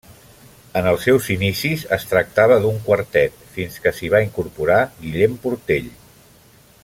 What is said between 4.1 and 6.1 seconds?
va incorporar Guillem Portell.